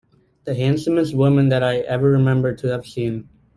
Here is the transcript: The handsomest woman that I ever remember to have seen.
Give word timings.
The 0.45 0.55
handsomest 0.55 1.13
woman 1.13 1.49
that 1.49 1.61
I 1.61 1.77
ever 1.81 2.09
remember 2.09 2.55
to 2.55 2.67
have 2.69 2.87
seen. 2.87 3.29